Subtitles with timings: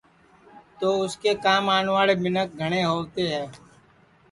[0.79, 3.43] تو اُس کے کام آوڻْواݪے مینکھ گھڻْے ہووتے ہے